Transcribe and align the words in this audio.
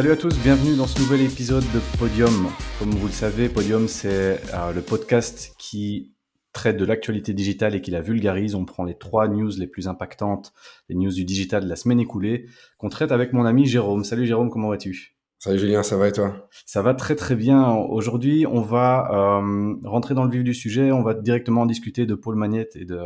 salut 0.00 0.12
à 0.12 0.16
tous, 0.16 0.34
bienvenue 0.38 0.76
dans 0.76 0.86
ce 0.86 0.98
nouvel 0.98 1.20
épisode 1.20 1.62
de 1.74 1.98
Podium. 1.98 2.48
Comme 2.78 2.88
vous 2.88 3.06
le 3.06 3.12
savez, 3.12 3.50
Podium, 3.50 3.86
c'est 3.86 4.40
euh, 4.54 4.72
le 4.72 4.80
podcast 4.80 5.54
qui 5.58 6.14
traite 6.54 6.78
de 6.78 6.86
l'actualité 6.86 7.34
digitale 7.34 7.74
et 7.74 7.82
qui 7.82 7.90
la 7.90 8.00
vulgarise. 8.00 8.54
On 8.54 8.64
prend 8.64 8.84
les 8.84 8.96
trois 8.96 9.28
news 9.28 9.50
les 9.58 9.66
plus 9.66 9.88
impactantes, 9.88 10.54
les 10.88 10.94
news 10.94 11.12
du 11.12 11.26
digital 11.26 11.64
de 11.64 11.68
la 11.68 11.76
semaine 11.76 12.00
écoulée, 12.00 12.46
qu'on 12.78 12.88
traite 12.88 13.12
avec 13.12 13.34
mon 13.34 13.44
ami 13.44 13.66
Jérôme. 13.66 14.02
Salut 14.02 14.24
Jérôme, 14.24 14.48
comment 14.48 14.70
vas-tu? 14.70 15.19
Salut 15.42 15.58
Julien, 15.58 15.82
ça 15.82 15.96
va 15.96 16.08
et 16.08 16.12
toi? 16.12 16.46
Ça 16.66 16.82
va 16.82 16.92
très 16.92 17.16
très 17.16 17.34
bien. 17.34 17.72
Aujourd'hui, 17.72 18.44
on 18.46 18.60
va 18.60 19.40
euh, 19.40 19.74
rentrer 19.84 20.12
dans 20.12 20.24
le 20.24 20.30
vif 20.30 20.44
du 20.44 20.52
sujet. 20.52 20.92
On 20.92 21.02
va 21.02 21.14
directement 21.14 21.64
discuter 21.64 22.04
de 22.04 22.14
Paul 22.14 22.36
Magnette 22.36 22.76
et 22.76 22.84
de, 22.84 23.00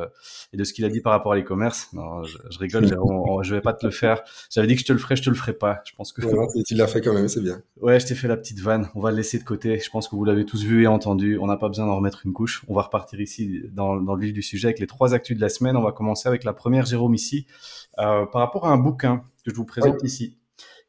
et 0.52 0.56
de 0.56 0.64
ce 0.64 0.72
qu'il 0.72 0.84
a 0.84 0.88
dit 0.88 1.00
par 1.00 1.12
rapport 1.12 1.30
à 1.30 1.36
l'e-commerce. 1.36 1.92
Non, 1.92 2.24
je, 2.24 2.36
je 2.50 2.58
rigole, 2.58 2.88
je 3.44 3.54
vais 3.54 3.60
pas 3.60 3.72
te 3.72 3.86
le 3.86 3.92
faire. 3.92 4.24
J'avais 4.50 4.66
dit 4.66 4.74
que 4.74 4.80
je 4.80 4.86
te 4.86 4.92
le 4.92 4.98
ferais, 4.98 5.14
je 5.14 5.22
te 5.22 5.30
le 5.30 5.36
ferai 5.36 5.52
pas. 5.52 5.80
Je 5.84 5.92
pense 5.94 6.12
que. 6.12 6.22
Non, 6.22 6.48
tu 6.66 6.74
l'as 6.74 6.88
fait 6.88 7.00
quand 7.00 7.14
même, 7.14 7.28
c'est 7.28 7.40
bien. 7.40 7.62
Ouais, 7.80 8.00
je 8.00 8.06
t'ai 8.06 8.16
fait 8.16 8.26
la 8.26 8.36
petite 8.36 8.58
vanne. 8.58 8.88
On 8.96 9.00
va 9.00 9.12
le 9.12 9.16
laisser 9.18 9.38
de 9.38 9.44
côté. 9.44 9.78
Je 9.78 9.90
pense 9.90 10.08
que 10.08 10.16
vous 10.16 10.24
l'avez 10.24 10.44
tous 10.44 10.64
vu 10.64 10.82
et 10.82 10.86
entendu. 10.88 11.38
On 11.38 11.46
n'a 11.46 11.56
pas 11.56 11.68
besoin 11.68 11.86
d'en 11.86 11.94
remettre 11.94 12.26
une 12.26 12.32
couche. 12.32 12.64
On 12.66 12.74
va 12.74 12.82
repartir 12.82 13.20
ici 13.20 13.62
dans, 13.70 13.94
dans, 13.94 14.16
le 14.16 14.20
vif 14.20 14.32
du 14.32 14.42
sujet 14.42 14.66
avec 14.66 14.80
les 14.80 14.88
trois 14.88 15.14
actus 15.14 15.36
de 15.36 15.40
la 15.40 15.48
semaine. 15.48 15.76
On 15.76 15.84
va 15.84 15.92
commencer 15.92 16.28
avec 16.28 16.42
la 16.42 16.52
première, 16.52 16.84
Jérôme, 16.84 17.14
ici, 17.14 17.46
euh, 18.00 18.26
par 18.26 18.40
rapport 18.40 18.66
à 18.66 18.72
un 18.72 18.78
bouquin 18.78 19.22
que 19.44 19.52
je 19.52 19.54
vous 19.54 19.64
présente 19.64 20.02
ici 20.02 20.36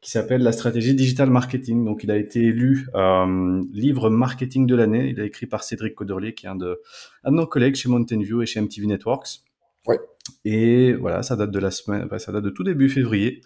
qui 0.00 0.10
s'appelle 0.10 0.42
La 0.42 0.52
stratégie 0.52 0.94
digital 0.94 1.30
marketing. 1.30 1.84
Donc, 1.84 2.04
il 2.04 2.10
a 2.10 2.16
été 2.16 2.40
élu 2.42 2.86
euh, 2.94 3.62
livre 3.72 4.10
marketing 4.10 4.66
de 4.66 4.74
l'année. 4.74 5.08
Il 5.08 5.20
est 5.20 5.26
écrit 5.26 5.46
par 5.46 5.64
Cédric 5.64 5.94
Coderlier, 5.94 6.34
qui 6.34 6.46
est 6.46 6.48
un 6.48 6.56
de, 6.56 6.80
un 7.24 7.32
de 7.32 7.36
nos 7.36 7.46
collègues 7.46 7.74
chez 7.74 7.88
Mountain 7.88 8.20
View 8.20 8.42
et 8.42 8.46
chez 8.46 8.60
MTV 8.60 8.86
Networks. 8.86 9.40
Ouais. 9.86 9.98
Et 10.44 10.92
voilà, 10.94 11.22
ça 11.22 11.36
date 11.36 11.50
de 11.50 11.58
la 11.58 11.70
semaine, 11.70 12.08
ça 12.18 12.32
date 12.32 12.44
de 12.44 12.50
tout 12.50 12.64
début 12.64 12.88
février, 12.88 13.40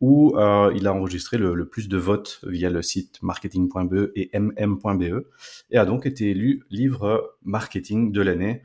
où 0.00 0.36
euh, 0.36 0.72
il 0.74 0.86
a 0.86 0.94
enregistré 0.94 1.38
le, 1.38 1.54
le, 1.54 1.66
plus 1.66 1.88
de 1.88 1.96
votes 1.98 2.40
via 2.44 2.70
le 2.70 2.82
site 2.82 3.18
marketing.be 3.22 4.10
et 4.14 4.30
mm.be, 4.38 5.26
et 5.70 5.76
a 5.76 5.84
donc 5.84 6.06
été 6.06 6.30
élu 6.30 6.64
livre 6.70 7.36
marketing 7.42 8.12
de 8.12 8.22
l'année. 8.22 8.62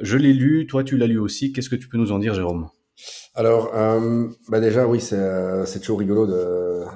Je 0.00 0.16
l'ai 0.16 0.32
lu, 0.32 0.66
toi 0.66 0.84
tu 0.84 0.96
l'as 0.96 1.06
lu 1.06 1.18
aussi. 1.18 1.52
Qu'est-ce 1.52 1.68
que 1.68 1.76
tu 1.76 1.88
peux 1.88 1.98
nous 1.98 2.12
en 2.12 2.18
dire, 2.18 2.34
Jérôme? 2.34 2.68
Alors, 3.34 3.74
euh, 3.74 4.28
bah 4.48 4.60
déjà, 4.60 4.86
oui, 4.86 5.00
c'est 5.00 5.16
euh, 5.16 5.64
toujours 5.80 5.98
rigolo 5.98 6.26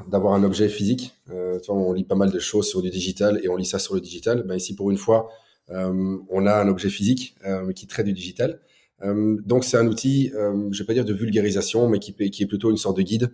d'avoir 0.09 0.35
un 0.35 0.43
objet 0.45 0.69
physique. 0.69 1.15
Euh, 1.31 1.59
tu 1.61 1.71
on 1.71 1.95
lit 1.95 2.05
pas 2.05 2.15
mal 2.15 2.31
de 2.31 2.39
choses 2.39 2.69
sur 2.69 2.83
du 2.83 2.91
digital 2.91 3.41
et 3.43 3.49
on 3.49 3.57
lit 3.57 3.65
ça 3.65 3.79
sur 3.79 3.95
le 3.95 4.03
digital. 4.03 4.43
Bah, 4.43 4.55
ici, 4.55 4.75
pour 4.75 4.91
une 4.91 4.99
fois, 4.99 5.31
euh, 5.71 6.17
on 6.29 6.47
a 6.47 6.55
un 6.55 6.69
objet 6.69 6.91
physique 6.91 7.37
euh, 7.47 7.73
qui 7.73 7.87
traite 7.87 8.07
du 8.07 8.13
digital. 8.13 8.61
Euh, 9.03 9.37
donc, 9.45 9.65
c'est 9.65 9.77
un 9.79 9.87
outil, 9.87 10.31
je 10.71 10.79
vais 10.79 10.87
pas 10.87 10.93
dire 10.93 11.05
de 11.05 11.15
vulgarisation, 11.15 11.89
mais 11.89 11.99
qui, 11.99 12.13
qui 12.31 12.43
est 12.43 12.47
plutôt 12.47 12.71
une 12.71 12.77
sorte 12.77 12.97
de 12.97 13.03
guide 13.03 13.31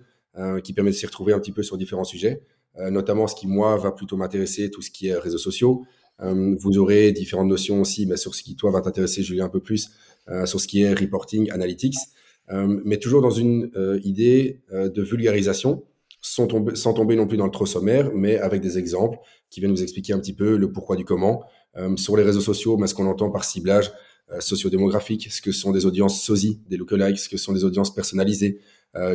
qui 0.65 0.73
permet 0.73 0.93
de 0.93 0.97
s'y 0.97 1.05
retrouver 1.05 1.35
un 1.35 1.39
petit 1.39 1.53
peu 1.53 1.63
sur 1.63 1.77
différents 1.77 2.05
sujets, 2.05 2.41
notamment 2.79 3.27
ce 3.27 3.35
qui, 3.35 3.47
moi, 3.47 3.77
va 3.77 3.93
plutôt 3.93 4.17
m'intéresser, 4.17 4.71
tout 4.71 4.81
ce 4.81 4.91
qui 4.91 5.09
est 5.09 5.15
réseaux 5.15 5.37
sociaux. 5.37 5.85
vous 6.21 6.79
aurez 6.79 7.13
différentes 7.13 7.49
notions 7.49 7.83
aussi, 7.83 8.07
mais 8.07 8.17
sur 8.17 8.35
ce 8.35 8.43
qui, 8.43 8.57
toi, 8.57 8.71
va 8.71 8.81
t'intéresser, 8.81 9.23
Julien, 9.23 9.45
un 9.45 9.51
peu 9.51 9.61
plus, 9.61 9.91
sur 10.47 10.59
ce 10.59 10.67
qui 10.67 10.81
est 10.81 10.95
reporting, 10.95 11.51
analytics. 11.51 11.99
Euh, 12.51 12.81
mais 12.85 12.99
toujours 12.99 13.23
dans 13.23 13.31
une 13.31 13.71
euh, 13.77 14.01
idée 14.05 14.61
euh, 14.73 14.89
de 14.89 15.03
vulgarisation, 15.03 15.85
sans 16.21 16.47
tomber, 16.47 17.17
non 17.17 17.27
plus 17.27 17.37
dans 17.37 17.47
le 17.47 17.51
trop 17.51 17.67
sommaire, 17.67 18.11
mais 18.15 18.39
avec 18.39 18.61
des 18.61 18.79
exemples 18.79 19.19
qui 19.51 19.61
viennent 19.61 19.73
nous 19.73 19.83
expliquer 19.83 20.13
un 20.13 20.21
petit 20.21 20.35
peu 20.35 20.57
le 20.57 20.71
pourquoi 20.71 20.95
du 20.95 21.05
comment. 21.05 21.43
sur 21.97 22.17
les 22.17 22.23
réseaux 22.23 22.41
sociaux, 22.41 22.79
ce 22.87 22.95
qu'on 22.95 23.07
entend 23.09 23.29
par 23.29 23.45
ciblage 23.45 23.91
sociodémographique, 24.39 25.33
ce 25.33 25.43
que 25.43 25.51
sont 25.51 25.73
des 25.73 25.85
audiences 25.85 26.23
SOSI, 26.23 26.61
des 26.71 26.77
lookalikes, 26.77 27.19
ce 27.19 27.29
que 27.29 27.37
sont 27.37 27.53
des 27.53 27.65
audiences 27.65 27.93
personnalisées, 27.93 28.61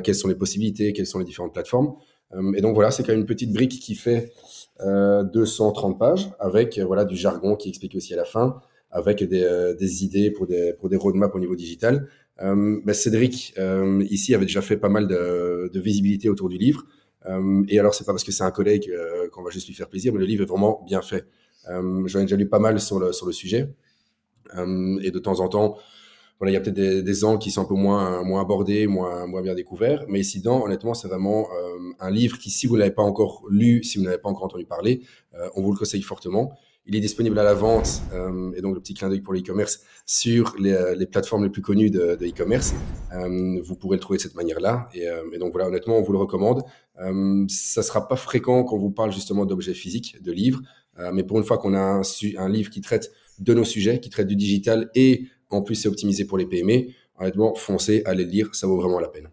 quelles 0.04 0.16
sont 0.16 0.28
les 0.28 0.36
possibilités, 0.36 0.92
quelles 0.92 1.08
sont 1.08 1.20
les 1.20 1.26
différentes 1.26 1.54
plateformes. 1.54 1.94
et 2.56 2.62
donc 2.62 2.76
voilà, 2.76 2.92
c'est 2.92 3.04
quand 3.04 3.14
même 3.14 3.22
une 3.22 3.26
petite 3.26 3.54
brique 3.54 3.80
qui 3.80 3.96
fait 3.96 4.34
230 4.82 5.98
pages 5.98 6.30
avec 6.40 6.78
voilà 6.78 7.06
du 7.06 7.16
jargon 7.16 7.56
qui 7.56 7.70
explique 7.70 7.96
aussi 7.96 8.14
à 8.14 8.18
la 8.18 8.26
fin, 8.26 8.60
avec 8.92 9.24
des, 9.24 9.74
des 9.80 10.04
idées 10.04 10.30
pour 10.30 10.46
des, 10.46 10.74
pour 10.74 10.90
des 10.90 10.98
roadmaps 10.98 11.34
au 11.34 11.40
niveau 11.40 11.56
digital. 11.56 12.10
Euh, 12.42 12.80
bah, 12.84 12.94
Cédric, 12.94 13.54
euh, 13.58 14.04
ici, 14.10 14.34
avait 14.36 14.46
déjà 14.46 14.62
fait 14.62 14.78
pas 14.78 14.90
mal 14.90 15.08
de, 15.08 15.80
visibilité 15.80 16.30
autour 16.30 16.50
du 16.50 16.58
livre. 16.58 16.86
Euh, 17.26 17.64
et 17.68 17.80
alors, 17.80 17.94
c'est 17.94 18.06
pas 18.06 18.14
parce 18.14 18.24
que 18.24 18.32
c'est 18.32 18.44
un 18.44 18.52
collègue 18.52 18.92
qu'on 19.32 19.44
va 19.44 19.50
juste 19.50 19.68
lui 19.68 19.74
faire 19.74 19.90
plaisir, 19.90 20.14
mais 20.14 20.20
le 20.20 20.26
livre 20.26 20.44
est 20.44 20.48
vraiment 20.48 20.84
bien 20.86 21.02
fait. 21.02 21.26
J'en 21.68 22.20
ai 22.20 22.24
déjà 22.24 22.38
lu 22.38 22.48
pas 22.48 22.60
mal 22.60 22.80
sur 22.80 23.00
le, 23.00 23.12
sujet. 23.32 23.70
et 24.56 25.12
de 25.12 25.20
temps 25.20 25.40
en 25.42 25.50
temps, 25.50 25.78
voilà, 26.40 26.52
il 26.52 26.54
y 26.54 26.58
a 26.58 26.62
peut-être 26.62 26.76
des, 26.76 27.02
des, 27.02 27.24
angles 27.24 27.40
qui 27.40 27.50
sont 27.50 27.62
un 27.62 27.66
peu 27.66 27.74
moins, 27.74 28.24
moins 28.24 28.42
abordés, 28.42 28.86
moins, 28.86 29.26
moins 29.26 29.42
bien 29.42 29.56
découverts. 29.56 30.06
Mais 30.08 30.20
ici, 30.20 30.40
dans, 30.40 30.64
honnêtement, 30.64 30.94
c'est 30.94 31.08
vraiment 31.08 31.50
un 32.00 32.12
livre 32.12 32.38
qui, 32.38 32.52
si 32.52 32.68
vous 32.68 32.76
ne 32.76 32.80
l'avez 32.80 32.94
pas 32.94 33.02
encore 33.02 33.44
lu, 33.50 33.84
si 33.84 33.98
vous 33.98 34.06
n'avez 34.06 34.20
pas 34.20 34.30
encore 34.30 34.46
entendu 34.46 34.66
parler, 34.66 35.02
on 35.56 35.62
vous 35.62 35.72
le 35.72 35.78
conseille 35.78 36.04
fortement. 36.04 36.54
Il 36.88 36.96
est 36.96 37.02
disponible 37.02 37.38
à 37.38 37.44
la 37.44 37.54
vente, 37.54 38.02
euh, 38.14 38.52
et 38.56 38.62
donc 38.62 38.74
le 38.74 38.80
petit 38.80 38.94
clin 38.94 39.10
d'œil 39.10 39.20
pour 39.20 39.34
l'e-commerce, 39.34 39.82
sur 40.06 40.56
les, 40.58 40.72
euh, 40.72 40.96
les, 40.96 41.06
plateformes 41.06 41.44
les 41.44 41.50
plus 41.50 41.62
connues 41.62 41.90
de, 41.90 42.16
de 42.16 42.26
e-commerce. 42.26 42.74
Euh, 43.14 43.62
vous 43.62 43.76
pourrez 43.76 43.98
le 43.98 44.00
trouver 44.00 44.18
de 44.18 44.22
cette 44.22 44.36
manière-là. 44.36 44.88
Et, 44.94 45.08
euh, 45.08 45.22
et, 45.34 45.38
donc 45.38 45.52
voilà, 45.52 45.68
honnêtement, 45.68 45.98
on 45.98 46.02
vous 46.02 46.14
le 46.14 46.18
recommande. 46.18 46.64
Euh, 47.02 47.46
ça 47.50 47.84
sera 47.84 48.08
pas 48.08 48.16
fréquent 48.16 48.64
qu'on 48.64 48.78
vous 48.78 48.90
parle 48.90 49.12
justement 49.12 49.46
d'objets 49.46 49.74
physiques, 49.74 50.22
de 50.22 50.32
livres, 50.32 50.62
mais 51.14 51.24
pour 51.24 51.38
une 51.38 51.44
fois 51.44 51.60
qu'on 51.60 51.76
a 51.76 51.80
un, 51.80 52.02
un, 52.38 52.50
livre 52.50 52.72
qui 52.72 52.82
traite 52.82 53.12
de 53.38 53.54
nos 53.54 53.66
sujets, 53.66 54.00
qui 54.00 54.10
traite 54.10 54.26
du 54.26 54.36
digital 54.36 54.90
et 54.96 55.26
en 55.52 55.62
plus 55.62 55.76
c'est 55.76 55.88
optimisé 55.88 56.26
pour 56.26 56.40
les 56.40 56.48
PME, 56.48 56.88
honnêtement, 57.20 57.54
foncez, 57.54 58.02
allez 58.06 58.24
le 58.24 58.32
lire, 58.32 58.56
ça 58.56 58.66
vaut 58.66 58.78
vraiment 58.78 59.00
la 59.00 59.10
peine. 59.10 59.30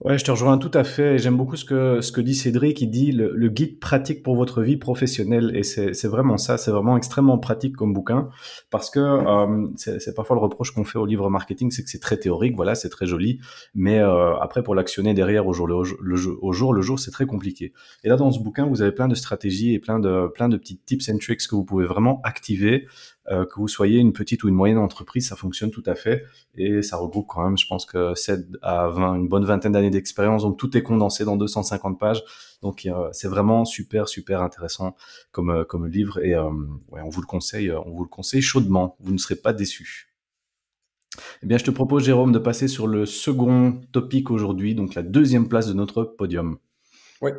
Ouais, 0.00 0.18
je 0.18 0.24
te 0.24 0.30
rejoins 0.32 0.58
tout 0.58 0.72
à 0.74 0.82
fait. 0.82 1.18
J'aime 1.18 1.36
beaucoup 1.36 1.56
ce 1.56 1.64
que, 1.64 2.00
ce 2.00 2.10
que 2.10 2.20
dit 2.20 2.34
Cédric. 2.34 2.80
Il 2.82 2.90
dit 2.90 3.12
le, 3.12 3.32
le 3.34 3.48
guide 3.48 3.78
pratique 3.78 4.22
pour 4.24 4.34
votre 4.34 4.60
vie 4.60 4.76
professionnelle. 4.76 5.52
Et 5.54 5.62
c'est 5.62 6.08
vraiment 6.08 6.36
ça. 6.36 6.58
C'est 6.58 6.72
vraiment 6.72 6.96
extrêmement 6.96 7.38
pratique 7.38 7.76
comme 7.76 7.94
bouquin. 7.94 8.28
Parce 8.70 8.90
que 8.90 8.98
euh, 8.98 9.68
c'est 9.76 10.14
parfois 10.14 10.34
le 10.36 10.42
reproche 10.42 10.72
qu'on 10.72 10.84
fait 10.84 10.98
au 10.98 11.06
livre 11.06 11.30
marketing, 11.30 11.70
c'est 11.70 11.84
que 11.84 11.88
c'est 11.88 12.00
très 12.00 12.18
théorique. 12.18 12.56
Voilà, 12.56 12.74
c'est 12.74 12.90
très 12.90 13.06
joli. 13.06 13.38
Mais 13.74 14.00
euh, 14.00 14.36
après, 14.40 14.62
pour 14.64 14.74
l'actionner 14.74 15.14
derrière 15.14 15.46
au 15.46 15.52
jour 15.52 15.68
le, 15.68 15.76
le, 16.02 16.18
au 16.42 16.52
jour, 16.52 16.74
le 16.74 16.82
jour, 16.82 16.98
c'est 16.98 17.12
très 17.12 17.24
compliqué. 17.24 17.72
Et 18.02 18.08
là, 18.08 18.16
dans 18.16 18.32
ce 18.32 18.40
bouquin, 18.40 18.66
vous 18.66 18.82
avez 18.82 18.92
plein 18.92 19.08
de 19.08 19.14
stratégies 19.14 19.74
et 19.74 19.78
plein 19.78 20.00
de, 20.00 20.26
plein 20.34 20.48
de 20.48 20.56
petits 20.56 20.80
tips 20.84 21.08
and 21.08 21.18
tricks 21.18 21.46
que 21.46 21.54
vous 21.54 21.64
pouvez 21.64 21.86
vraiment 21.86 22.20
activer 22.24 22.88
que 23.26 23.54
vous 23.56 23.68
soyez 23.68 24.00
une 24.00 24.12
petite 24.12 24.44
ou 24.44 24.48
une 24.48 24.54
moyenne 24.54 24.78
entreprise, 24.78 25.28
ça 25.28 25.36
fonctionne 25.36 25.70
tout 25.70 25.82
à 25.86 25.94
fait 25.94 26.24
et 26.56 26.82
ça 26.82 26.96
regroupe 26.96 27.26
quand 27.26 27.42
même, 27.42 27.56
je 27.56 27.66
pense 27.66 27.86
que 27.86 28.14
7 28.14 28.46
à 28.62 28.88
20, 28.88 29.14
une 29.16 29.28
bonne 29.28 29.44
vingtaine 29.44 29.72
d'années 29.72 29.90
d'expérience, 29.90 30.42
donc 30.42 30.58
tout 30.58 30.76
est 30.76 30.82
condensé 30.82 31.24
dans 31.24 31.36
250 31.36 31.98
pages. 31.98 32.22
Donc 32.62 32.86
euh, 32.86 33.08
c'est 33.12 33.28
vraiment 33.28 33.64
super 33.64 34.08
super 34.08 34.40
intéressant 34.40 34.96
comme 35.32 35.50
euh, 35.50 35.64
comme 35.64 35.86
livre 35.86 36.24
et 36.24 36.34
euh, 36.34 36.50
on 36.92 37.08
vous 37.10 37.20
le 37.20 37.26
conseille, 37.26 37.70
on 37.70 37.90
vous 37.90 38.04
le 38.04 38.08
conseille 38.08 38.42
chaudement. 38.42 38.96
Vous 39.00 39.12
ne 39.12 39.18
serez 39.18 39.36
pas 39.36 39.52
déçus. 39.52 40.14
Eh 41.42 41.46
bien, 41.46 41.58
je 41.58 41.64
te 41.64 41.70
propose, 41.70 42.04
Jérôme, 42.04 42.32
de 42.32 42.40
passer 42.40 42.66
sur 42.66 42.88
le 42.88 43.06
second 43.06 43.80
topic 43.92 44.30
aujourd'hui, 44.30 44.74
donc 44.74 44.94
la 44.94 45.02
deuxième 45.02 45.48
place 45.48 45.68
de 45.68 45.72
notre 45.72 46.02
podium. 46.02 46.58
Oui. 47.22 47.30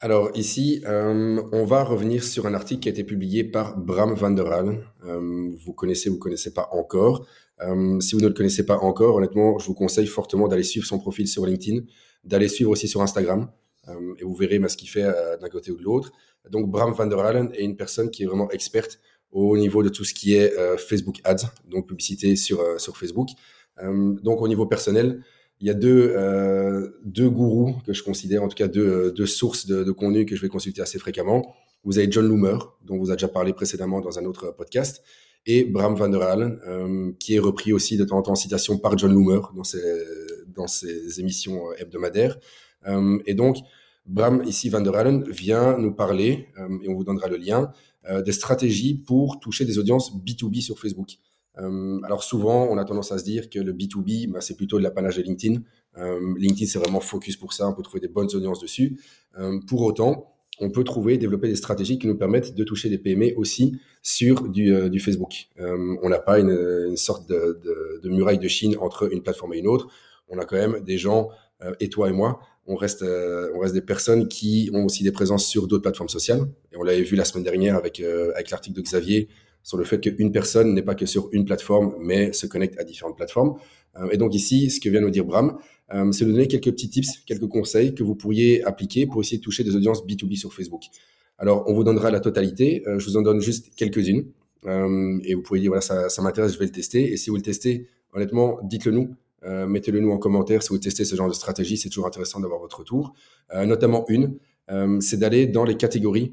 Alors 0.00 0.30
ici, 0.34 0.82
euh, 0.86 1.42
on 1.52 1.64
va 1.64 1.84
revenir 1.84 2.22
sur 2.22 2.46
un 2.46 2.54
article 2.54 2.80
qui 2.80 2.88
a 2.88 2.92
été 2.92 3.04
publié 3.04 3.44
par 3.44 3.76
Bram 3.76 4.14
van 4.14 4.30
der 4.30 4.46
Halen. 4.46 4.82
Euh, 5.04 5.50
vous 5.64 5.72
connaissez, 5.72 6.08
vous 6.08 6.18
connaissez 6.18 6.54
pas 6.54 6.68
encore. 6.72 7.26
Euh, 7.60 8.00
si 8.00 8.14
vous 8.14 8.20
ne 8.20 8.28
le 8.28 8.32
connaissez 8.32 8.64
pas 8.64 8.78
encore, 8.78 9.16
honnêtement, 9.16 9.58
je 9.58 9.66
vous 9.66 9.74
conseille 9.74 10.06
fortement 10.06 10.48
d'aller 10.48 10.62
suivre 10.62 10.86
son 10.86 10.98
profil 10.98 11.26
sur 11.26 11.44
LinkedIn, 11.44 11.82
d'aller 12.24 12.48
suivre 12.48 12.70
aussi 12.70 12.88
sur 12.88 13.02
Instagram, 13.02 13.50
et 14.18 14.24
vous 14.24 14.34
verrez 14.34 14.60
bah, 14.60 14.68
ce 14.68 14.76
qu'il 14.76 14.88
fait 14.88 15.02
d'un 15.40 15.48
côté 15.48 15.72
ou 15.72 15.76
de 15.76 15.82
l'autre. 15.82 16.12
Donc 16.48 16.70
Bram 16.70 16.92
van 16.92 17.06
der 17.06 17.18
Halen 17.18 17.50
est 17.54 17.64
une 17.64 17.76
personne 17.76 18.10
qui 18.10 18.22
est 18.22 18.26
vraiment 18.26 18.48
experte 18.50 19.00
au 19.32 19.56
niveau 19.58 19.82
de 19.82 19.88
tout 19.88 20.04
ce 20.04 20.14
qui 20.14 20.34
est 20.34 20.54
Facebook 20.78 21.16
Ads, 21.24 21.50
donc 21.68 21.88
publicité 21.88 22.36
sur 22.36 22.80
sur 22.80 22.96
Facebook. 22.96 23.30
donc 23.82 24.40
au 24.40 24.48
niveau 24.48 24.66
personnel, 24.66 25.24
il 25.60 25.66
y 25.66 25.70
a 25.70 25.74
deux, 25.74 26.12
euh, 26.16 26.90
deux 27.04 27.28
gourous 27.28 27.76
que 27.86 27.92
je 27.92 28.02
considère, 28.02 28.42
en 28.42 28.48
tout 28.48 28.56
cas 28.56 28.68
deux, 28.68 29.12
deux 29.12 29.26
sources 29.26 29.66
de, 29.66 29.90
contenu 29.92 30.24
que 30.24 30.36
je 30.36 30.40
vais 30.40 30.48
consulter 30.48 30.80
assez 30.82 30.98
fréquemment. 30.98 31.54
Vous 31.84 31.98
avez 31.98 32.10
John 32.10 32.26
Loomer, 32.26 32.76
dont 32.84 32.98
vous 32.98 33.10
avez 33.10 33.16
déjà 33.16 33.28
parlé 33.28 33.52
précédemment 33.52 34.00
dans 34.00 34.18
un 34.18 34.24
autre 34.24 34.54
podcast, 34.56 35.02
et 35.46 35.64
Bram 35.64 35.94
van 35.94 36.08
der 36.08 36.22
Halen, 36.22 36.58
euh, 36.66 37.12
qui 37.18 37.34
est 37.34 37.38
repris 37.38 37.72
aussi 37.72 37.96
de 37.96 38.04
temps 38.04 38.18
en 38.18 38.22
temps 38.22 38.32
en 38.32 38.36
citation 38.36 38.78
par 38.78 38.96
John 38.98 39.12
Loomer 39.12 39.52
dans 39.54 39.64
ses, 39.64 39.80
dans 40.54 40.66
ses 40.66 41.20
émissions 41.20 41.72
hebdomadaires. 41.78 42.38
Euh, 42.86 43.18
et 43.26 43.34
donc, 43.34 43.58
Bram, 44.06 44.42
ici, 44.46 44.68
van 44.68 44.80
der 44.80 44.94
Halen, 44.94 45.24
vient 45.30 45.78
nous 45.78 45.92
parler, 45.92 46.48
euh, 46.58 46.78
et 46.82 46.88
on 46.88 46.94
vous 46.94 47.04
donnera 47.04 47.28
le 47.28 47.36
lien, 47.36 47.70
euh, 48.08 48.22
des 48.22 48.32
stratégies 48.32 48.94
pour 48.94 49.40
toucher 49.40 49.64
des 49.64 49.78
audiences 49.78 50.14
B2B 50.16 50.62
sur 50.62 50.78
Facebook. 50.78 51.10
Euh, 51.60 52.00
alors 52.04 52.22
souvent, 52.22 52.66
on 52.70 52.78
a 52.78 52.84
tendance 52.84 53.12
à 53.12 53.18
se 53.18 53.24
dire 53.24 53.50
que 53.50 53.58
le 53.58 53.72
B2B, 53.72 54.30
bah, 54.30 54.40
c'est 54.40 54.56
plutôt 54.56 54.78
de 54.78 54.82
l'apanage 54.82 55.16
de 55.16 55.22
LinkedIn. 55.22 55.60
Euh, 55.98 56.34
LinkedIn, 56.36 56.66
c'est 56.66 56.78
vraiment 56.78 57.00
focus 57.00 57.36
pour 57.36 57.52
ça. 57.52 57.68
On 57.68 57.74
peut 57.74 57.82
trouver 57.82 58.00
des 58.00 58.08
bonnes 58.08 58.28
audiences 58.34 58.60
dessus. 58.60 58.98
Euh, 59.38 59.58
pour 59.66 59.82
autant, 59.82 60.34
on 60.60 60.70
peut 60.70 60.84
trouver, 60.84 61.18
développer 61.18 61.48
des 61.48 61.56
stratégies 61.56 61.98
qui 61.98 62.06
nous 62.06 62.16
permettent 62.16 62.54
de 62.54 62.64
toucher 62.64 62.88
des 62.90 62.98
PME 62.98 63.32
aussi 63.36 63.78
sur 64.02 64.48
du, 64.48 65.00
Facebook. 65.00 65.48
On 65.58 66.08
n'a 66.10 66.18
pas 66.18 66.38
une, 66.38 66.96
sorte 66.96 67.26
de, 67.30 68.00
muraille 68.04 68.38
de 68.38 68.48
Chine 68.48 68.76
entre 68.78 69.10
une 69.10 69.22
plateforme 69.22 69.54
et 69.54 69.58
une 69.58 69.66
autre. 69.66 69.88
On 70.28 70.38
a 70.38 70.44
quand 70.44 70.56
même 70.56 70.80
des 70.80 70.98
gens 70.98 71.30
et 71.80 71.88
toi 71.88 72.10
et 72.10 72.12
moi, 72.12 72.40
on 72.66 72.76
reste, 72.76 73.02
des 73.02 73.80
personnes 73.80 74.28
qui 74.28 74.68
ont 74.74 74.84
aussi 74.84 75.02
des 75.02 75.12
présences 75.12 75.46
sur 75.46 75.66
d'autres 75.66 75.82
plateformes 75.82 76.10
sociales. 76.10 76.42
Et 76.72 76.76
on 76.76 76.82
l'avait 76.82 77.04
vu 77.04 77.16
la 77.16 77.24
semaine 77.24 77.44
dernière 77.44 77.76
avec 77.76 78.02
l'article 78.50 78.76
de 78.76 78.82
Xavier 78.82 79.28
sur 79.62 79.76
le 79.76 79.84
fait 79.84 80.00
qu'une 80.00 80.32
personne 80.32 80.74
n'est 80.74 80.82
pas 80.82 80.94
que 80.94 81.06
sur 81.06 81.28
une 81.32 81.44
plateforme, 81.44 81.94
mais 82.00 82.32
se 82.32 82.46
connecte 82.46 82.78
à 82.78 82.84
différentes 82.84 83.16
plateformes. 83.16 83.56
et 84.10 84.16
donc 84.16 84.34
ici, 84.34 84.70
ce 84.70 84.80
que 84.80 84.88
vient 84.88 85.00
nous 85.00 85.10
dire 85.10 85.24
Bram, 85.24 85.58
c'est 86.12 86.24
de 86.24 86.30
donner 86.32 86.46
quelques 86.46 86.70
petits 86.70 86.88
tips, 86.88 87.18
quelques 87.26 87.48
conseils 87.48 87.94
que 87.94 88.02
vous 88.02 88.14
pourriez 88.14 88.64
appliquer 88.64 89.06
pour 89.06 89.20
essayer 89.20 89.38
de 89.38 89.42
toucher 89.42 89.64
des 89.64 89.76
audiences 89.76 90.04
B2B 90.06 90.36
sur 90.36 90.52
Facebook. 90.54 90.82
Alors, 91.38 91.64
on 91.66 91.74
vous 91.74 91.84
donnera 91.84 92.10
la 92.10 92.20
totalité. 92.20 92.82
je 92.86 93.04
vous 93.04 93.16
en 93.16 93.22
donne 93.22 93.40
juste 93.40 93.74
quelques-unes. 93.74 94.24
Euh, 94.66 95.18
et 95.24 95.34
vous 95.34 95.42
pouvez 95.42 95.60
dire, 95.60 95.70
voilà, 95.70 95.80
ça, 95.80 96.22
m'intéresse, 96.22 96.54
je 96.54 96.58
vais 96.58 96.66
le 96.66 96.72
tester. 96.72 97.12
Et 97.12 97.16
si 97.16 97.30
vous 97.30 97.36
le 97.36 97.42
testez, 97.42 97.88
honnêtement, 98.12 98.58
dites-le 98.62 98.92
nous. 98.92 99.14
Euh, 99.44 99.66
mettez-le 99.66 100.00
nous 100.00 100.10
en 100.10 100.18
commentaire 100.18 100.62
si 100.62 100.68
vous 100.68 100.78
testez 100.78 101.04
ce 101.04 101.16
genre 101.16 101.28
de 101.28 101.34
stratégie. 101.34 101.76
C'est 101.76 101.88
toujours 101.88 102.06
intéressant 102.06 102.40
d'avoir 102.40 102.60
votre 102.60 102.78
retour. 102.80 103.14
Euh, 103.54 103.64
notamment 103.64 104.04
une, 104.08 104.36
c'est 105.00 105.18
d'aller 105.18 105.48
dans 105.48 105.64
les 105.64 105.76
catégories 105.76 106.32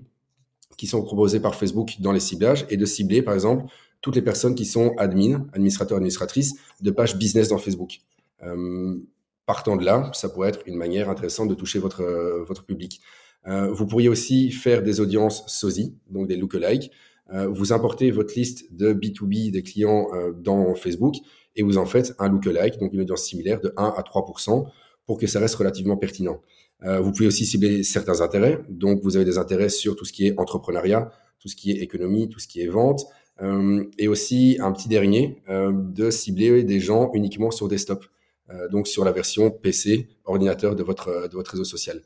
qui 0.78 0.88
sont 0.88 1.02
proposées 1.02 1.40
par 1.40 1.56
Facebook 1.56 1.96
dans 2.00 2.12
les 2.12 2.20
ciblages 2.20 2.66
et 2.70 2.78
de 2.78 2.86
cibler, 2.86 3.22
par 3.22 3.34
exemple, 3.34 3.66
toutes 4.02 4.16
les 4.16 4.22
personnes 4.22 4.56
qui 4.56 4.66
sont 4.66 4.94
admin, 4.98 5.48
administrateurs, 5.54 5.98
administratrices 5.98 6.56
de 6.82 6.92
pages 6.92 7.18
business 7.18 7.50
dans 7.50 7.58
Facebook. 7.58 8.00
partant 9.46 9.76
de 9.76 9.84
là, 9.84 10.12
ça 10.14 10.30
pourrait 10.30 10.50
être 10.50 10.60
une 10.68 10.76
manière 10.76 11.10
intéressante 11.10 11.50
de 11.50 11.56
toucher 11.56 11.80
votre, 11.80 12.04
votre 12.48 12.64
public. 12.64 13.02
vous 13.48 13.88
pourriez 13.88 14.10
aussi 14.10 14.52
faire 14.52 14.84
des 14.84 15.00
audiences 15.00 15.44
SOSI, 15.48 15.96
donc 16.10 16.28
des 16.28 16.38
lookalikes. 16.38 16.92
Euh, 17.34 17.48
vous 17.48 17.74
importez 17.74 18.12
votre 18.12 18.34
liste 18.36 18.74
de 18.74 18.94
B2B 18.94 19.52
des 19.52 19.64
clients 19.64 20.08
euh, 20.14 20.32
dans 20.32 20.76
Facebook 20.76 21.16
et 21.56 21.64
vous 21.64 21.78
en 21.78 21.86
faites 21.86 22.14
un 22.20 22.30
lookalike, 22.30 22.80
donc 22.80 22.94
une 22.94 23.02
audience 23.02 23.24
similaire 23.24 23.60
de 23.60 23.74
1 23.76 23.94
à 23.98 24.02
3% 24.02 24.66
pour 25.06 25.18
que 25.18 25.28
ça 25.28 25.40
reste 25.40 25.56
relativement 25.56 25.98
pertinent. 25.98 26.42
Euh, 26.84 27.00
vous 27.00 27.12
pouvez 27.12 27.28
aussi 27.28 27.46
cibler 27.46 27.84
certains 27.84 28.22
intérêts. 28.22 28.60
Donc, 28.70 29.02
vous 29.04 29.16
avez 29.16 29.26
des 29.26 29.38
intérêts 29.38 29.70
sur 29.70 29.96
tout 29.96 30.06
ce 30.06 30.14
qui 30.14 30.28
est 30.28 30.40
entrepreneuriat, 30.40 31.12
tout 31.40 31.48
ce 31.48 31.56
qui 31.56 31.72
est 31.72 31.78
économie, 31.78 32.30
tout 32.30 32.40
ce 32.40 32.48
qui 32.48 32.62
est 32.62 32.68
vente. 32.68 33.06
et 34.00 34.08
aussi, 34.08 34.58
un 34.60 34.72
petit 34.72 34.88
dernier, 34.88 35.44
de 35.48 36.10
cibler 36.10 36.64
des 36.64 36.80
gens 36.80 37.12
uniquement 37.14 37.52
sur 37.52 37.68
desktop. 37.68 38.06
donc, 38.72 38.88
sur 38.88 39.06
la 39.06 39.12
version 39.12 39.52
PC, 39.52 40.08
ordinateur 40.26 40.76
de 40.76 40.82
votre, 40.82 41.28
de 41.30 41.36
votre 41.36 41.52
réseau 41.52 41.64
social. 41.64 42.02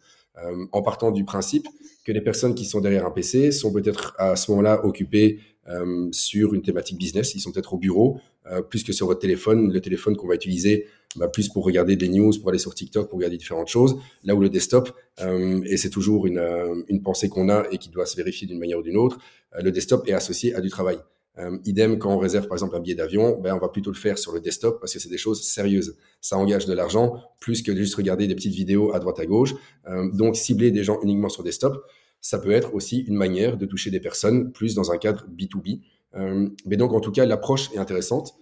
En 0.72 0.82
partant 0.82 1.12
du 1.12 1.24
principe 1.24 1.68
que 2.06 2.12
les 2.12 2.22
personnes 2.22 2.56
qui 2.56 2.66
sont 2.66 2.82
derrière 2.82 3.06
un 3.06 3.12
PC 3.12 3.52
sont 3.52 3.72
peut-être 3.72 4.16
à 4.18 4.36
ce 4.36 4.52
moment-là 4.52 4.86
occupées 4.86 5.40
euh, 5.70 6.10
sur 6.12 6.54
une 6.54 6.62
thématique 6.62 6.98
business. 6.98 7.36
Ils 7.36 7.40
sont 7.40 7.52
peut-être 7.52 7.74
au 7.74 7.78
bureau, 7.78 8.20
euh, 8.48 8.62
plus 8.62 8.84
que 8.84 8.94
sur 8.94 9.06
votre 9.08 9.20
téléphone. 9.20 9.72
Le 9.72 9.80
téléphone 9.80 10.16
qu'on 10.16 10.28
va 10.28 10.34
utiliser, 10.36 10.88
bah, 11.16 11.28
plus 11.28 11.50
pour 11.50 11.64
regarder 11.64 11.96
des 11.96 12.10
news, 12.10 12.32
pour 12.40 12.50
aller 12.50 12.58
sur 12.58 12.74
TikTok, 12.74 13.10
pour 13.10 13.18
regarder 13.18 13.38
différentes 13.38 13.68
choses. 13.68 13.98
Là 14.24 14.34
où 14.34 14.40
le 14.40 14.50
desktop, 14.50 14.92
euh, 15.22 15.62
et 15.66 15.78
c'est 15.78 15.92
toujours 15.92 16.26
une, 16.26 16.40
euh, 16.40 16.82
une 16.88 17.04
pensée 17.04 17.30
qu'on 17.30 17.50
a 17.50 17.66
et 17.72 17.78
qui 17.78 17.90
doit 17.90 18.08
se 18.08 18.16
vérifier 18.16 18.48
d'une 18.48 18.60
manière 18.60 18.80
ou 18.80 18.84
d'une 18.84 18.98
autre, 18.98 19.20
euh, 19.56 19.62
le 19.62 19.72
desktop 19.72 20.08
est 20.08 20.14
associé 20.14 20.56
à 20.56 20.62
du 20.62 20.70
travail. 20.70 20.98
Euh, 21.38 21.58
idem, 21.66 21.98
quand 21.98 22.14
on 22.14 22.18
réserve 22.18 22.48
par 22.48 22.56
exemple 22.56 22.76
un 22.76 22.80
billet 22.80 22.96
d'avion, 22.96 23.40
ben, 23.40 23.56
on 23.56 23.60
va 23.60 23.70
plutôt 23.70 23.92
le 23.92 23.96
faire 23.96 24.18
sur 24.18 24.34
le 24.34 24.42
desktop 24.42 24.80
parce 24.80 24.94
que 24.94 25.00
c'est 25.00 25.10
des 25.10 25.18
choses 25.18 25.42
sérieuses. 25.44 25.96
Ça 26.20 26.38
engage 26.38 26.66
de 26.66 26.74
l'argent 26.74 27.22
plus 27.40 27.62
que 27.62 27.72
de 27.72 27.78
juste 27.78 27.96
regarder 27.96 28.28
des 28.28 28.36
petites 28.36 28.54
vidéos 28.54 28.94
à 28.94 29.00
droite 29.00 29.20
à 29.20 29.26
gauche. 29.26 29.54
Euh, 29.88 30.10
donc 30.12 30.36
cibler 30.36 30.72
des 30.72 30.84
gens 30.84 31.00
uniquement 31.02 31.30
sur 31.30 31.44
desktop, 31.44 31.86
ça 32.20 32.38
peut 32.38 32.52
être 32.52 32.74
aussi 32.76 33.00
une 33.00 33.16
manière 33.16 33.58
de 33.58 33.66
toucher 33.66 33.92
des 33.92 34.00
personnes 34.00 34.52
plus 34.52 34.76
dans 34.76 34.92
un 34.92 34.98
cadre 34.98 35.26
B2B. 35.36 35.80
Euh, 36.16 36.50
mais 36.66 36.76
donc 36.76 36.92
en 36.94 37.00
tout 37.00 37.12
cas, 37.12 37.26
l'approche 37.26 37.72
est 37.74 37.78
intéressante. 37.78 38.36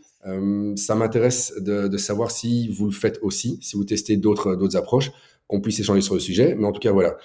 ça 0.76 0.96
m'intéresse 0.96 1.54
de, 1.62 1.88
de, 1.88 1.98
savoir 1.98 2.30
si 2.30 2.68
vous 2.70 2.86
le 2.86 2.92
faites 2.92 3.20
aussi, 3.22 3.58
si 3.62 3.78
vous 3.78 3.86
testez 3.86 4.18
d'autres 4.18 4.56
d'autres 4.56 4.76
approches, 4.76 5.12
qu'on 5.48 5.62
puisse 5.62 5.80
échanger 5.80 6.02
sur 6.02 6.16
le 6.16 6.20
sujet. 6.20 6.56
Mais 6.56 6.66
en 6.66 6.74
tout 6.74 6.82
cas, 6.82 6.92
voilà 6.92 7.16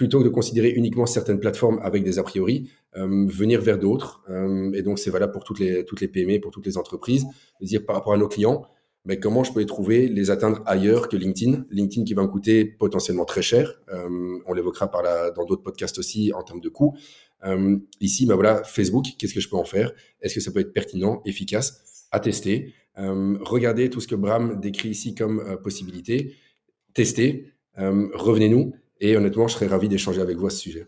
plutôt 0.00 0.20
que 0.20 0.24
de 0.24 0.30
considérer 0.30 0.70
uniquement 0.70 1.04
certaines 1.04 1.38
plateformes 1.38 1.78
avec 1.82 2.02
des 2.04 2.18
a 2.18 2.22
priori, 2.22 2.70
euh, 2.96 3.26
venir 3.28 3.60
vers 3.60 3.78
d'autres. 3.78 4.22
Euh, 4.30 4.72
et 4.72 4.80
donc, 4.80 4.98
c'est 4.98 5.10
valable 5.10 5.30
pour 5.30 5.44
toutes 5.44 5.58
les, 5.58 5.84
toutes 5.84 6.00
les 6.00 6.08
PME, 6.08 6.40
pour 6.40 6.50
toutes 6.50 6.64
les 6.64 6.78
entreprises, 6.78 7.26
dire 7.60 7.84
par 7.84 7.96
rapport 7.96 8.14
à 8.14 8.16
nos 8.16 8.26
clients, 8.26 8.64
mais 9.04 9.20
comment 9.20 9.44
je 9.44 9.52
peux 9.52 9.60
les 9.60 9.66
trouver, 9.66 10.08
les 10.08 10.30
atteindre 10.30 10.62
ailleurs 10.64 11.10
que 11.10 11.18
LinkedIn? 11.18 11.66
LinkedIn 11.70 12.06
qui 12.06 12.14
va 12.14 12.22
me 12.22 12.28
coûter 12.28 12.64
potentiellement 12.64 13.26
très 13.26 13.42
cher. 13.42 13.74
Euh, 13.92 14.38
on 14.46 14.54
l'évoquera 14.54 14.90
dans 15.36 15.44
d'autres 15.44 15.62
podcasts 15.62 15.98
aussi 15.98 16.32
en 16.32 16.42
termes 16.44 16.62
de 16.62 16.70
coûts. 16.70 16.96
Ici, 18.00 18.24
ben 18.24 18.36
voilà, 18.36 18.64
Facebook, 18.64 19.04
qu'est-ce 19.18 19.34
que 19.34 19.40
je 19.40 19.50
peux 19.50 19.56
en 19.56 19.66
faire? 19.66 19.92
Est-ce 20.22 20.34
que 20.34 20.40
ça 20.40 20.50
peut 20.50 20.60
être 20.60 20.72
pertinent, 20.72 21.20
efficace? 21.26 22.08
À 22.10 22.20
tester 22.20 22.72
Regardez 22.96 23.90
tout 23.90 24.00
ce 24.00 24.08
que 24.08 24.14
Bram 24.14 24.60
décrit 24.60 24.90
ici 24.90 25.14
comme 25.14 25.58
possibilité. 25.62 26.34
Testez. 26.94 27.52
Revenez-nous 27.76 28.72
et 29.00 29.16
honnêtement, 29.16 29.48
je 29.48 29.54
serais 29.54 29.66
ravi 29.66 29.88
d'échanger 29.88 30.20
avec 30.20 30.36
vous 30.36 30.46
à 30.46 30.50
ce 30.50 30.58
sujet. 30.58 30.86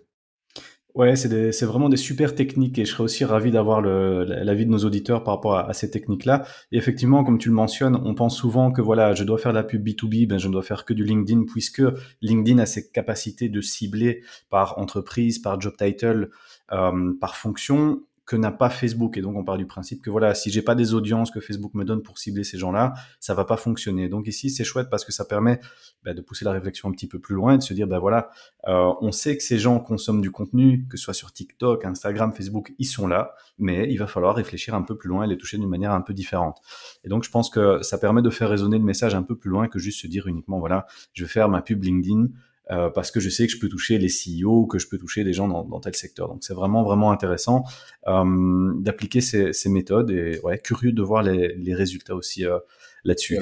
Ouais, 0.94 1.16
c'est 1.16 1.64
vraiment 1.64 1.88
des 1.88 1.96
super 1.96 2.34
techniques 2.34 2.78
et 2.78 2.84
je 2.84 2.90
serais 2.90 3.04
aussi 3.04 3.24
ravi 3.24 3.50
d'avoir 3.50 3.80
l'avis 3.80 4.66
de 4.66 4.70
nos 4.70 4.80
auditeurs 4.80 5.24
par 5.24 5.36
rapport 5.36 5.56
à, 5.56 5.72
ces 5.72 5.90
techniques-là. 5.90 6.44
Et 6.70 6.76
effectivement, 6.76 7.24
comme 7.24 7.38
tu 7.38 7.48
le 7.48 7.54
mentionnes, 7.54 7.98
on 8.04 8.14
pense 8.14 8.36
souvent 8.36 8.70
que 8.70 8.82
voilà, 8.82 9.14
je 9.14 9.24
dois 9.24 9.38
faire 9.38 9.52
de 9.52 9.56
la 9.56 9.64
pub 9.64 9.86
B2B, 9.88 10.26
ben 10.26 10.36
je 10.36 10.48
ne 10.48 10.52
dois 10.52 10.62
faire 10.62 10.84
que 10.84 10.92
du 10.92 11.04
LinkedIn 11.04 11.44
puisque 11.50 11.82
LinkedIn 12.20 12.58
a 12.58 12.66
ses 12.66 12.90
capacités 12.90 13.48
de 13.48 13.62
cibler 13.62 14.22
par 14.50 14.78
entreprise, 14.78 15.38
par 15.38 15.58
job 15.58 15.72
title, 15.78 16.28
euh, 16.72 17.14
par 17.18 17.36
fonction 17.36 18.02
que 18.32 18.36
n'a 18.38 18.50
pas 18.50 18.70
Facebook. 18.70 19.18
Et 19.18 19.20
donc, 19.20 19.36
on 19.36 19.44
part 19.44 19.58
du 19.58 19.66
principe 19.66 20.00
que 20.00 20.08
voilà, 20.08 20.34
si 20.34 20.50
j'ai 20.50 20.62
pas 20.62 20.74
des 20.74 20.94
audiences 20.94 21.30
que 21.30 21.40
Facebook 21.40 21.74
me 21.74 21.84
donne 21.84 22.02
pour 22.02 22.16
cibler 22.18 22.44
ces 22.44 22.56
gens-là, 22.56 22.94
ça 23.20 23.34
va 23.34 23.44
pas 23.44 23.58
fonctionner. 23.58 24.08
Donc 24.08 24.26
ici, 24.26 24.48
c'est 24.48 24.64
chouette 24.64 24.88
parce 24.90 25.04
que 25.04 25.12
ça 25.12 25.26
permet 25.26 25.60
bah, 26.02 26.14
de 26.14 26.22
pousser 26.22 26.46
la 26.46 26.52
réflexion 26.52 26.88
un 26.88 26.92
petit 26.92 27.06
peu 27.06 27.18
plus 27.18 27.34
loin 27.34 27.54
et 27.54 27.58
de 27.58 27.62
se 27.62 27.74
dire, 27.74 27.86
ben 27.86 27.98
voilà, 27.98 28.30
euh, 28.68 28.90
on 29.02 29.12
sait 29.12 29.36
que 29.36 29.42
ces 29.42 29.58
gens 29.58 29.78
consomment 29.80 30.22
du 30.22 30.30
contenu, 30.30 30.86
que 30.88 30.96
ce 30.96 31.04
soit 31.04 31.14
sur 31.14 31.30
TikTok, 31.32 31.84
Instagram, 31.84 32.32
Facebook, 32.32 32.72
ils 32.78 32.86
sont 32.86 33.06
là, 33.06 33.34
mais 33.58 33.86
il 33.92 33.98
va 33.98 34.06
falloir 34.06 34.34
réfléchir 34.34 34.74
un 34.74 34.82
peu 34.82 34.96
plus 34.96 35.10
loin 35.10 35.24
et 35.24 35.26
les 35.26 35.36
toucher 35.36 35.58
d'une 35.58 35.68
manière 35.68 35.92
un 35.92 36.00
peu 36.00 36.14
différente. 36.14 36.62
Et 37.04 37.10
donc, 37.10 37.24
je 37.24 37.30
pense 37.30 37.50
que 37.50 37.82
ça 37.82 37.98
permet 37.98 38.22
de 38.22 38.30
faire 38.30 38.48
résonner 38.48 38.78
le 38.78 38.84
message 38.84 39.14
un 39.14 39.22
peu 39.22 39.36
plus 39.36 39.50
loin 39.50 39.68
que 39.68 39.78
juste 39.78 40.00
se 40.00 40.06
dire 40.06 40.26
uniquement, 40.26 40.58
voilà, 40.58 40.86
je 41.12 41.24
vais 41.24 41.28
faire 41.28 41.50
ma 41.50 41.60
pub 41.60 41.82
LinkedIn 41.82 42.28
euh, 42.70 42.90
parce 42.90 43.10
que 43.10 43.18
je 43.18 43.28
sais 43.28 43.46
que 43.46 43.52
je 43.52 43.58
peux 43.58 43.68
toucher 43.68 43.98
les 43.98 44.08
CEO, 44.08 44.66
que 44.66 44.78
je 44.78 44.88
peux 44.88 44.96
toucher 44.96 45.24
des 45.24 45.32
gens 45.32 45.48
dans, 45.48 45.64
dans 45.64 45.80
tel 45.80 45.96
secteur. 45.96 46.28
Donc 46.28 46.44
c'est 46.44 46.54
vraiment 46.54 46.84
vraiment 46.84 47.10
intéressant 47.10 47.64
euh, 48.06 48.72
d'appliquer 48.76 49.20
ces, 49.20 49.52
ces, 49.52 49.68
méthodes 49.68 50.10
et 50.10 50.38
ouais, 50.44 50.58
curieux 50.58 50.92
de 50.92 51.02
voir 51.02 51.24
les, 51.24 51.54
les 51.56 51.74
résultats 51.74 52.14
aussi 52.14 52.46
euh, 52.46 52.58
là-dessus. 53.04 53.38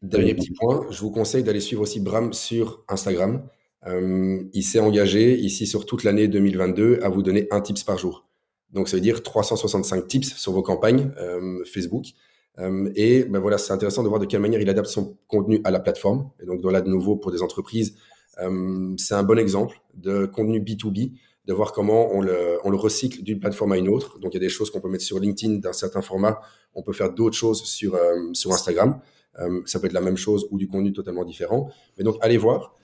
Dernier 0.00 0.34
petit 0.34 0.52
point, 0.52 0.86
je 0.90 1.00
vous 1.00 1.10
conseille 1.10 1.42
d'aller 1.42 1.60
suivre 1.60 1.82
aussi 1.82 2.00
Bram 2.00 2.32
sur 2.32 2.84
Instagram. 2.88 3.42
Il 3.86 4.62
s'est 4.62 4.80
engagé 4.80 5.38
ici 5.38 5.66
sur 5.66 5.86
toute 5.86 6.04
l'année 6.04 6.28
2022 6.28 7.00
à 7.02 7.08
vous 7.08 7.22
donner 7.22 7.48
un 7.50 7.60
tips 7.60 7.84
par 7.84 7.98
jour. 7.98 8.28
Donc 8.70 8.88
ça 8.88 8.96
veut 8.96 9.00
dire 9.00 9.22
365 9.22 10.06
tips 10.06 10.36
sur 10.36 10.52
vos 10.52 10.62
campagnes 10.62 11.10
Facebook. 11.64 12.06
Et 12.94 13.24
ben 13.24 13.38
voilà, 13.40 13.58
c'est 13.58 13.72
intéressant 13.72 14.02
de 14.04 14.08
voir 14.08 14.20
de 14.20 14.26
quelle 14.26 14.40
manière 14.40 14.60
il 14.60 14.68
adapte 14.68 14.88
son 14.88 15.16
contenu 15.26 15.60
à 15.64 15.70
la 15.70 15.80
plateforme. 15.80 16.30
Et 16.40 16.46
donc, 16.46 16.60
dans 16.60 16.70
là, 16.70 16.80
de 16.80 16.88
nouveau, 16.88 17.16
pour 17.16 17.32
des 17.32 17.42
entreprises, 17.42 17.96
c'est 18.96 19.14
un 19.14 19.22
bon 19.22 19.38
exemple 19.38 19.80
de 19.94 20.26
contenu 20.26 20.60
B2B, 20.60 21.12
de 21.46 21.52
voir 21.52 21.72
comment 21.72 22.12
on 22.12 22.20
le, 22.20 22.58
recycle 22.64 23.22
d'une 23.22 23.40
plateforme 23.40 23.72
à 23.72 23.78
une 23.78 23.88
autre. 23.88 24.18
Donc, 24.18 24.34
il 24.34 24.36
y 24.36 24.40
a 24.44 24.46
des 24.46 24.48
choses 24.48 24.70
qu'on 24.70 24.80
peut 24.80 24.88
mettre 24.88 25.04
sur 25.04 25.18
LinkedIn 25.18 25.54
d'un 25.54 25.72
certain 25.72 26.02
format. 26.02 26.40
On 26.74 26.82
peut 26.82 26.92
faire 26.92 27.12
d'autres 27.12 27.36
choses 27.36 27.64
sur, 27.64 27.94
euh, 27.94 28.32
Instagram. 28.50 29.00
Euh, 29.38 29.60
ça 29.64 29.80
peut 29.80 29.86
être 29.86 29.92
la 29.92 30.00
même 30.00 30.16
chose 30.16 30.46
ou 30.50 30.58
du 30.58 30.68
contenu 30.68 30.92
totalement 30.92 31.24
différent. 31.24 31.70
Mais 31.96 32.04
donc, 32.04 32.16
allez 32.20 32.36
voir. 32.36 32.74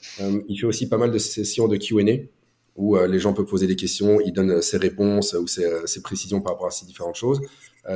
il 0.49 0.58
fait 0.58 0.66
aussi 0.66 0.88
pas 0.88 0.99
mal 0.99 1.11
de 1.11 1.18
sessions 1.18 1.68
de 1.68 1.76
Q&A 1.76 2.26
où 2.76 2.96
les 2.96 3.20
gens 3.20 3.32
peuvent 3.32 3.46
poser 3.46 3.68
des 3.68 3.76
questions, 3.76 4.20
il 4.20 4.32
donne 4.32 4.61
ses 4.61 4.78
réponses 4.78 5.34
ou 5.34 5.46
ses, 5.46 6.02
précisions 6.02 6.40
par 6.40 6.54
rapport 6.54 6.66
à 6.66 6.73
ces 6.73 6.87
différentes 6.87 7.14
choses. 7.14 7.40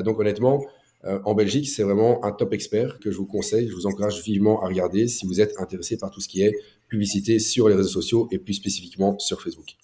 donc, 0.04 0.20
honnêtement, 0.20 0.64
en 1.04 1.34
Belgique, 1.34 1.68
c'est 1.68 1.84
vraiment 1.84 2.24
un 2.24 2.32
top 2.32 2.52
expert 2.52 2.98
que 2.98 3.10
je 3.10 3.16
vous 3.16 3.26
conseille. 3.26 3.68
Je 3.68 3.74
vous 3.74 3.86
encourage 3.86 4.22
vivement 4.22 4.62
à 4.62 4.66
regarder 4.66 5.06
si 5.06 5.26
vous 5.26 5.40
êtes 5.40 5.58
intéressé 5.58 5.96
par 5.96 6.10
tout 6.10 6.20
ce 6.20 6.28
qui 6.28 6.42
est 6.42 6.52
publicité 6.88 7.38
sur 7.38 7.68
les 7.68 7.74
réseaux 7.74 7.88
sociaux 7.88 8.28
et 8.32 8.38
plus 8.38 8.54
spécifiquement 8.54 9.18
sur 9.18 9.40
Facebook. 9.40 9.76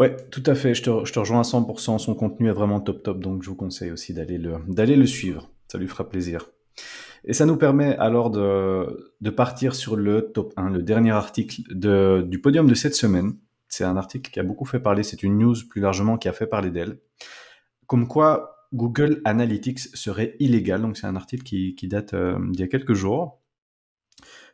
Ouais, 0.00 0.16
tout 0.30 0.42
à 0.46 0.54
fait. 0.54 0.74
Je 0.74 0.82
te, 0.82 1.18
rejoins 1.18 1.40
à 1.40 1.42
100%. 1.42 1.98
Son 1.98 2.14
contenu 2.14 2.48
est 2.48 2.54
vraiment 2.54 2.80
top 2.80 3.02
top, 3.02 3.20
donc 3.20 3.42
je 3.42 3.50
vous 3.50 3.56
conseille 3.56 3.90
aussi 3.90 4.14
d'aller 4.14 4.38
le, 4.38 4.56
le 4.66 5.06
suivre. 5.06 5.50
Ça 5.68 5.76
lui 5.76 5.88
fera 5.88 6.08
plaisir. 6.08 6.50
Et 7.24 7.34
ça 7.34 7.44
nous 7.44 7.56
permet 7.56 7.96
alors 7.96 8.30
de, 8.30 9.12
de 9.20 9.30
partir 9.30 9.74
sur 9.74 9.96
le 9.96 10.32
top 10.32 10.54
1, 10.56 10.70
le 10.70 10.82
dernier 10.82 11.10
article 11.10 11.62
de, 11.70 12.24
du 12.26 12.40
podium 12.40 12.66
de 12.66 12.74
cette 12.74 12.94
semaine. 12.94 13.34
C'est 13.68 13.84
un 13.84 13.98
article 13.98 14.30
qui 14.30 14.40
a 14.40 14.42
beaucoup 14.42 14.64
fait 14.64 14.80
parler, 14.80 15.02
c'est 15.02 15.22
une 15.22 15.38
news 15.38 15.54
plus 15.68 15.82
largement 15.82 16.16
qui 16.16 16.28
a 16.28 16.32
fait 16.32 16.46
parler 16.46 16.70
d'elle. 16.70 16.98
Comme 17.86 18.08
quoi 18.08 18.59
Google 18.72 19.20
Analytics 19.24 19.80
serait 19.94 20.36
illégal, 20.38 20.82
donc 20.82 20.96
c'est 20.96 21.06
un 21.06 21.16
article 21.16 21.42
qui, 21.42 21.74
qui 21.74 21.88
date 21.88 22.14
euh, 22.14 22.38
d'il 22.50 22.60
y 22.60 22.64
a 22.64 22.68
quelques 22.68 22.94
jours 22.94 23.40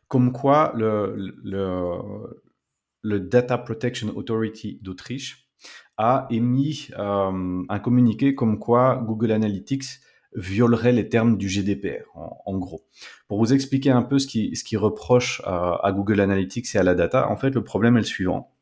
comme 0.07 0.31
quoi 0.31 0.71
le, 0.75 1.15
le, 1.43 1.99
le 3.01 3.19
Data 3.19 3.57
Protection 3.57 4.15
Authority 4.15 4.79
d'Autriche 4.81 5.49
a 5.97 6.27
émis 6.29 6.89
euh, 6.97 7.63
un 7.67 7.79
communiqué 7.79 8.35
comme 8.35 8.59
quoi 8.59 9.03
Google 9.05 9.31
Analytics 9.31 9.85
violerait 10.35 10.91
les 10.91 11.09
termes 11.09 11.37
du 11.37 11.49
GDPR, 11.49 12.05
en, 12.13 12.57
gros. 12.57 12.85
Pour 13.27 13.39
vous 13.39 13.53
expliquer 13.53 13.89
un 13.89 14.03
peu 14.03 14.19
ce 14.19 14.27
qui, 14.27 14.55
ce 14.55 14.63
qui 14.63 14.77
reproche 14.77 15.41
à, 15.45 15.91
Google 15.95 16.19
Analytics 16.19 16.75
et 16.75 16.77
à 16.77 16.83
la 16.83 16.93
data, 16.93 17.31
en 17.31 17.37
fait, 17.37 17.49
le 17.49 17.63
problème 17.63 17.95
est 17.97 18.01
le 18.01 18.05
suivant. 18.05 18.53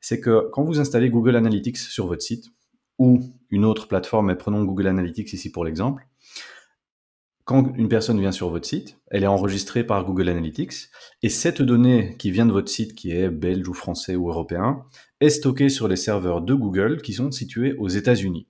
C'est 0.00 0.20
que 0.20 0.50
quand 0.52 0.64
vous 0.64 0.80
installez 0.80 1.08
Google 1.08 1.36
Analytics 1.36 1.78
sur 1.78 2.08
votre 2.08 2.20
site, 2.20 2.50
ou 2.98 3.20
une 3.50 3.64
autre 3.64 3.88
plateforme, 3.88 4.26
mais 4.26 4.36
prenons 4.36 4.64
Google 4.64 4.88
Analytics 4.88 5.32
ici 5.32 5.50
pour 5.50 5.64
l'exemple, 5.64 6.06
quand 7.48 7.72
une 7.76 7.88
personne 7.88 8.20
vient 8.20 8.30
sur 8.30 8.50
votre 8.50 8.68
site, 8.68 8.98
elle 9.06 9.24
est 9.24 9.28
enregistrée 9.28 9.82
par 9.82 10.04
Google 10.04 10.28
Analytics, 10.28 10.90
et 11.22 11.30
cette 11.30 11.62
donnée 11.62 12.14
qui 12.18 12.30
vient 12.30 12.44
de 12.44 12.52
votre 12.52 12.70
site, 12.70 12.94
qui 12.94 13.10
est 13.12 13.30
belge 13.30 13.66
ou 13.66 13.72
français 13.72 14.16
ou 14.16 14.28
européen, 14.28 14.84
est 15.20 15.30
stockée 15.30 15.70
sur 15.70 15.88
les 15.88 15.96
serveurs 15.96 16.42
de 16.42 16.52
Google 16.52 17.00
qui 17.00 17.14
sont 17.14 17.30
situés 17.30 17.72
aux 17.78 17.88
États-Unis. 17.88 18.46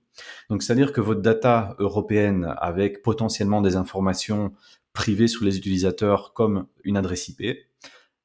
Donc, 0.49 0.63
c'est-à-dire 0.63 0.91
que 0.91 0.99
votre 0.99 1.21
data 1.21 1.77
européenne, 1.79 2.53
avec 2.57 3.01
potentiellement 3.01 3.61
des 3.61 3.77
informations 3.77 4.51
privées 4.91 5.29
sur 5.29 5.45
les 5.45 5.57
utilisateurs 5.57 6.33
comme 6.33 6.67
une 6.83 6.97
adresse 6.97 7.29
IP, 7.29 7.57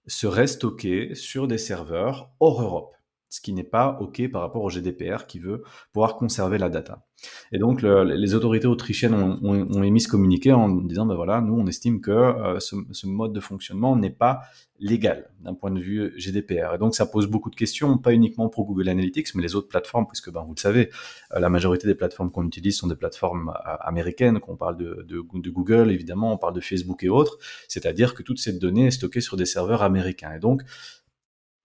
serait 0.09 0.49
stockée 0.49 1.15
sur 1.15 1.47
des 1.47 1.59
serveurs 1.59 2.33
hors 2.41 2.61
Europe 2.61 2.97
ce 3.35 3.41
qui 3.41 3.53
n'est 3.53 3.65
pas 3.65 3.99
OK 4.01 4.23
par 4.31 4.43
rapport 4.43 4.63
au 4.63 4.71
GDPR 4.71 5.27
qui 5.27 5.41
veut 5.41 5.65
pouvoir 5.93 6.15
conserver 6.15 6.57
la 6.57 6.69
data. 6.69 7.05
Et 7.51 7.59
donc, 7.59 7.83
les 7.83 8.35
autorités 8.35 8.69
autrichiennes 8.69 9.15
ont, 9.15 9.83
émis 9.83 10.01
ce 10.01 10.09
communiqué 10.09 10.53
en 10.53 10.69
disant, 10.69 11.05
ben 11.05 11.17
voilà, 11.17 11.41
nous, 11.41 11.55
on 11.55 11.67
estime 11.67 12.01
que 12.01 12.13
euh, 12.13 12.61
ce, 12.61 13.07
mode 13.07 13.33
de 13.33 13.41
fonctionnement 13.41 13.97
n'est 13.97 14.11
pas 14.11 14.43
légal 14.79 15.31
d'un 15.41 15.55
point 15.55 15.73
de 15.73 15.81
vue 15.81 16.13
GDPR. 16.17 16.75
Et 16.75 16.79
donc, 16.79 16.95
ça 16.95 17.07
pose 17.07 17.27
beaucoup 17.27 17.51
de 17.51 17.57
questions, 17.57 17.99
pas 17.99 18.13
uniquement 18.13 18.49
pour 18.49 18.67
Google 18.67 18.89
Analytics, 18.89 19.35
mais 19.35 19.43
les 19.43 19.57
autres 19.57 19.69
plateformes, 19.69 20.07
puisque, 20.07 20.31
ben, 20.31 20.45
vous 20.45 20.55
le 20.55 20.61
savez, 20.61 20.91
euh, 21.35 21.41
la 21.41 21.49
majorité 21.49 21.89
des 21.89 21.97
plateformes 21.97 22.31
qu'on 22.31 22.47
utilise 22.47 22.77
sont 22.77 22.87
des 22.87 22.97
plateformes 22.97 23.49
euh, 23.49 23.77
américaines, 23.81 24.39
qu'on 24.39 24.57
parle 24.57 24.77
de, 24.77 25.21
Google, 25.51 25.91
évidemment, 25.91 26.33
on 26.33 26.39
parle 26.39 26.55
de 26.55 26.61
Facebook 26.61 27.03
et 27.03 27.09
autres, 27.09 27.39
c'est-à-dire 27.67 28.15
que 28.15 28.23
toute 28.23 28.39
cette 28.39 28.61
donnée 28.61 28.87
est 28.87 28.93
stockée 28.93 29.21
sur 29.21 29.37
des 29.37 29.47
serveurs 29.47 29.83
américains. 29.83 30.33
Et 30.35 30.39
donc, 30.39 30.63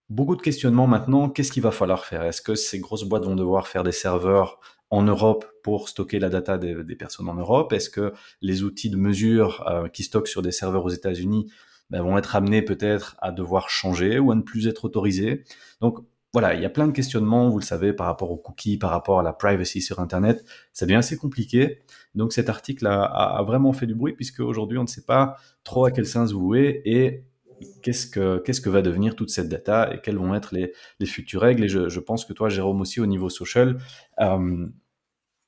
Beaucoup 0.10 0.36
de 0.36 0.42
questionnements 0.42 0.88
maintenant, 0.88 1.30
qu'est-ce 1.30 1.52
qu'il 1.52 1.62
va 1.62 1.72
falloir 1.72 2.04
faire? 2.04 2.24
Est-ce 2.24 2.42
que 2.42 2.56
ces 2.56 2.80
grosses 2.80 3.04
boîtes 3.04 3.26
vont 3.26 3.36
devoir 3.36 3.68
faire 3.68 3.84
des 3.84 3.92
serveurs 3.92 4.60
en 4.90 5.04
Europe 5.04 5.46
pour 5.64 5.88
stocker 5.88 6.18
la 6.18 6.30
data 6.30 6.58
des, 6.58 6.96
personnes 6.96 7.30
en 7.30 7.36
Europe? 7.36 7.74
Est-ce 7.74 7.92
que 7.92 8.14
les 8.42 8.64
outils 8.64 8.90
de 8.90 8.98
mesure 8.98 9.68
euh, 9.68 9.88
qui 9.88 10.02
stockent 10.02 10.28
sur 10.28 10.42
des 10.42 10.52
serveurs 10.52 10.84
aux 10.84 10.90
États-Unis 10.90 11.52
ben, 11.92 12.02
vont 12.02 12.18
être 12.18 12.36
amenés 12.36 12.64
peut-être 12.64 13.18
à 13.20 13.32
devoir 13.32 13.70
changer 13.70 14.18
ou 14.18 14.32
à 14.32 14.36
ne 14.36 14.42
plus 14.42 14.68
être 14.68 14.86
autorisés? 14.86 15.44
Donc 15.80 16.00
voilà, 16.34 16.56
il 16.56 16.62
y 16.62 16.66
a 16.66 16.70
plein 16.70 16.88
de 16.88 16.92
questionnements, 16.92 17.50
vous 17.50 17.60
le 17.60 17.64
savez, 17.64 17.94
par 17.94 18.08
rapport 18.08 18.32
aux 18.32 18.38
cookies, 18.38 18.78
par 18.78 18.90
rapport 18.90 19.20
à 19.20 19.24
la 19.24 19.34
privacy 19.34 19.82
sur 19.82 20.00
Internet. 20.00 20.44
Ça 20.74 20.86
devient 20.86 20.98
assez 20.98 21.18
compliqué. 21.18 21.82
Donc 22.16 22.34
cet 22.34 22.50
article 22.50 22.88
a, 22.88 23.44
vraiment 23.46 23.74
fait 23.74 23.86
du 23.86 23.94
bruit 23.96 24.14
puisque 24.14 24.40
aujourd'hui 24.40 24.78
on 24.80 24.84
ne 24.84 24.88
sait 24.88 25.06
pas 25.06 25.38
trop 25.64 25.86
à 25.86 25.92
quel 25.92 26.08
sens 26.08 26.32
vouer 26.32 26.82
et 26.86 27.26
qu'est-ce 27.82 28.08
que, 28.08 28.70
va 28.70 28.82
devenir 28.82 29.16
toute 29.16 29.30
cette 29.30 29.50
data 29.50 29.94
et 29.94 30.00
quelles 30.02 30.18
vont 30.18 30.36
être 30.36 30.54
les, 30.54 31.06
futures 31.06 31.42
règles. 31.42 31.64
Et 31.64 31.70
je, 31.70 32.00
pense 32.00 32.26
que 32.26 32.34
toi, 32.34 32.50
Jérôme, 32.50 32.82
aussi 32.82 33.00
au 33.00 33.06
niveau 33.06 33.30
social, 33.30 33.78
euh, 34.20 34.68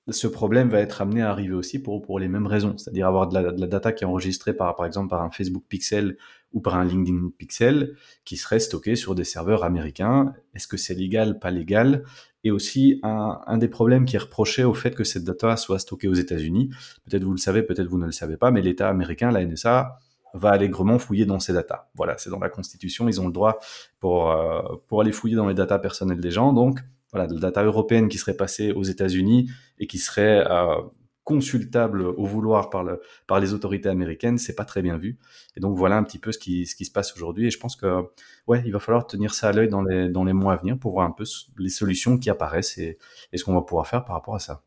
ce 0.10 0.28
problème 0.28 0.70
va 0.70 0.80
être 0.80 1.02
amené 1.02 1.22
à 1.22 1.30
arriver 1.30 1.54
aussi 1.54 1.80
pour, 1.80 2.20
les 2.20 2.28
mêmes 2.28 2.48
raisons, 2.48 2.78
c'est-à-dire 2.78 3.08
avoir 3.08 3.28
de 3.28 3.34
la, 3.36 3.52
de 3.52 3.62
la, 3.62 3.68
data 3.68 3.92
qui 3.92 4.04
est 4.04 4.08
enregistrée 4.08 4.54
par, 4.54 4.76
par 4.76 4.86
exemple 4.86 5.10
par 5.10 5.22
un 5.22 5.30
Facebook 5.30 5.64
Pixel 5.70 6.18
ou 6.54 6.60
par 6.60 6.76
un 6.76 6.84
LinkedIn 6.84 7.30
Pixel 7.38 7.96
qui 8.26 8.36
serait 8.38 8.60
stockée 8.60 8.96
sur 8.96 9.16
des 9.16 9.24
serveurs 9.24 9.64
américains. 9.64 10.34
Est-ce 10.54 10.68
que 10.68 10.78
c'est 10.78 10.96
légal, 10.96 11.40
pas 11.40 11.52
légal? 11.52 12.04
Et 12.44 12.52
aussi 12.52 13.00
un, 13.04 13.40
un, 13.46 13.58
des 13.58 13.68
problèmes 13.68 14.06
qui 14.06 14.16
est 14.16 14.20
reproché 14.20 14.64
au 14.64 14.74
fait 14.74 14.96
que 14.96 15.04
cette 15.04 15.24
data 15.24 15.56
soit 15.56 15.80
stockée 15.80 16.08
aux 16.08 16.16
États-Unis. 16.16 16.72
Peut-être 17.06 17.24
vous 17.24 17.32
le 17.32 17.38
savez, 17.38 17.62
peut-être 17.62 17.88
vous 17.88 18.00
ne 18.00 18.06
le 18.06 18.12
savez 18.12 18.38
pas, 18.38 18.50
mais 18.50 18.62
l'État 18.62 18.90
américain, 18.90 19.32
la 19.32 19.46
NSA, 19.46 20.00
va 20.34 20.50
allègrement 20.52 21.00
fouiller 21.00 21.26
dans 21.26 21.40
ces 21.40 21.54
datas. 21.54 21.90
Voilà, 21.96 22.18
c'est 22.18 22.30
dans 22.30 22.40
la 22.40 22.50
Constitution, 22.50 23.08
ils 23.08 23.20
ont 23.22 23.28
le 23.28 23.34
droit 23.34 23.60
pour, 24.00 24.32
euh, 24.32 24.62
pour 24.88 25.02
aller 25.02 25.12
fouiller 25.12 25.36
dans 25.36 25.48
les 25.48 25.54
datas 25.54 25.80
personnelles 25.80 26.22
des 26.22 26.32
gens. 26.32 26.54
Donc, 26.54 26.80
voilà, 27.12 27.28
de 27.28 27.34
la 27.34 27.40
data 27.40 27.64
européenne 27.64 28.08
qui 28.08 28.18
serait 28.18 28.38
passée 28.38 28.72
aux 28.72 28.84
États-Unis 28.84 29.50
et 29.80 29.88
qui 29.88 29.98
serait 29.98 30.46
euh, 30.50 30.76
consultable 31.24 32.02
au 32.02 32.26
vouloir 32.26 32.70
par, 32.70 32.84
le, 32.84 33.02
par 33.28 33.40
les 33.40 33.54
autorités 33.54 33.90
américaines, 33.90 34.38
c'est 34.38 34.56
pas 34.56 34.66
très 34.66 34.82
bien 34.82 34.98
vu. 34.98 35.20
Et 35.56 35.60
donc 35.60 35.78
voilà 35.78 35.98
un 35.98 36.04
petit 36.04 36.20
peu 36.20 36.32
ce 36.32 36.40
qui, 36.40 36.66
ce 36.66 36.76
qui 36.76 36.86
se 36.86 36.92
passe 36.92 37.16
aujourd'hui. 37.16 37.48
Et 37.48 37.52
je 37.52 37.60
pense 37.60 37.76
que 37.76 38.04
ouais, 38.48 38.64
il 38.66 38.72
va 38.72 38.80
falloir 38.80 39.06
tenir 39.06 39.34
ça 39.34 39.50
à 39.50 39.52
l'œil 39.52 39.70
dans 39.70 39.84
les, 39.84 40.10
dans 40.10 40.24
les 40.24 40.34
mois 40.34 40.54
à 40.54 40.58
venir 40.58 40.78
pour 40.80 40.94
voir 40.94 41.06
un 41.06 41.12
peu 41.12 41.24
les 41.58 41.70
solutions 41.70 42.18
qui 42.18 42.30
apparaissent 42.30 42.78
et, 42.78 42.98
et 43.32 43.38
ce 43.38 43.44
qu'on 43.44 43.54
va 43.54 43.62
pouvoir 43.62 43.88
faire 43.88 44.04
par 44.04 44.16
rapport 44.16 44.36
à 44.36 44.40
ça. 44.40 44.64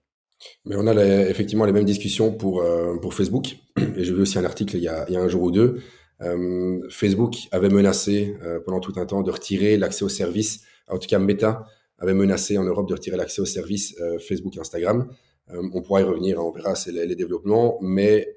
Mais 0.64 0.76
on 0.76 0.87
a 0.87 0.95
effectivement 1.29 1.64
les 1.64 1.73
mêmes 1.73 1.85
discussions 1.85 2.33
pour, 2.33 2.62
euh, 2.62 2.97
pour 2.99 3.14
Facebook. 3.14 3.57
Et 3.97 4.05
j'ai 4.05 4.12
vu 4.12 4.23
aussi 4.23 4.38
un 4.38 4.45
article 4.45 4.76
il 4.76 4.83
y 4.83 4.88
a, 4.88 5.05
il 5.09 5.14
y 5.14 5.17
a 5.17 5.21
un 5.21 5.29
jour 5.29 5.43
ou 5.43 5.50
deux. 5.50 5.81
Euh, 6.23 6.81
Facebook 6.91 7.37
avait 7.50 7.69
menacé 7.69 8.37
euh, 8.43 8.61
pendant 8.61 8.81
tout 8.81 8.95
un 8.97 9.07
temps 9.07 9.23
de 9.23 9.31
retirer 9.31 9.76
l'accès 9.76 10.05
aux 10.05 10.11
services. 10.11 10.62
En 10.88 10.99
tout 10.99 11.09
cas, 11.09 11.19
Meta 11.19 11.67
avait 11.99 12.14
menacé 12.14 12.59
en 12.59 12.64
Europe 12.64 12.88
de 12.88 12.95
retirer 12.95 13.17
l'accès 13.17 13.41
aux 13.41 13.47
services 13.47 13.97
Facebook 14.26 14.57
et 14.57 14.61
Instagram. 14.61 15.09
on 15.49 15.81
pourra 15.81 16.00
y 16.00 16.05
revenir, 16.05 16.45
on 16.45 16.50
verra 16.50 16.75
les, 16.88 17.14
développements. 17.14 17.79
Mais 17.81 18.37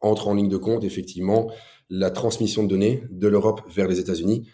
entre 0.00 0.28
en 0.28 0.34
ligne 0.34 0.48
de 0.48 0.56
compte, 0.56 0.84
effectivement, 0.84 1.50
la 1.88 2.10
transmission 2.10 2.64
de 2.64 2.68
données 2.68 3.04
de 3.10 3.28
l'Europe 3.28 3.62
vers 3.70 3.88
les 3.88 4.00
États-Unis 4.00 4.48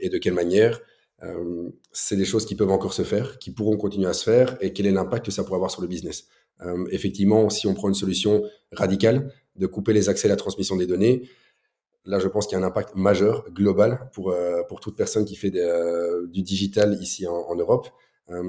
et 0.00 0.08
de 0.10 0.18
quelle 0.18 0.34
manière 0.34 0.80
euh, 1.22 1.70
c'est 1.92 2.16
des 2.16 2.24
choses 2.24 2.46
qui 2.46 2.54
peuvent 2.54 2.70
encore 2.70 2.94
se 2.94 3.02
faire, 3.02 3.38
qui 3.38 3.50
pourront 3.50 3.76
continuer 3.76 4.08
à 4.08 4.12
se 4.12 4.24
faire, 4.24 4.56
et 4.60 4.72
quel 4.72 4.86
est 4.86 4.92
l'impact 4.92 5.26
que 5.26 5.32
ça 5.32 5.44
pourrait 5.44 5.56
avoir 5.56 5.70
sur 5.70 5.82
le 5.82 5.88
business. 5.88 6.26
Euh, 6.62 6.86
effectivement, 6.90 7.50
si 7.50 7.66
on 7.66 7.74
prend 7.74 7.88
une 7.88 7.94
solution 7.94 8.42
radicale 8.72 9.32
de 9.56 9.66
couper 9.66 9.92
les 9.92 10.08
accès 10.08 10.28
à 10.28 10.30
la 10.30 10.36
transmission 10.36 10.76
des 10.76 10.86
données, 10.86 11.28
là, 12.04 12.18
je 12.18 12.28
pense 12.28 12.46
qu'il 12.46 12.58
y 12.58 12.60
a 12.60 12.64
un 12.64 12.66
impact 12.66 12.94
majeur, 12.94 13.44
global, 13.52 14.10
pour, 14.12 14.30
euh, 14.30 14.62
pour 14.68 14.80
toute 14.80 14.96
personne 14.96 15.24
qui 15.24 15.36
fait 15.36 15.50
du 15.50 16.42
digital 16.42 16.98
ici 17.00 17.26
en, 17.26 17.54
Europe. 17.54 17.88